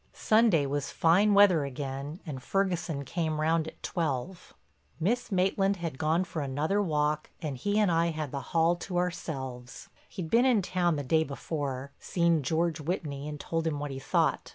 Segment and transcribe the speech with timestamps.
[0.13, 4.51] Sunday was fine weather again and Ferguson came round at twelve.
[4.99, 8.97] Miss Maitland had gone for another walk and he and I had the hall to
[8.97, 9.89] ourselves.
[10.09, 13.99] He'd been in town the day before, seen George Whitney and told him what he
[13.99, 14.49] thought.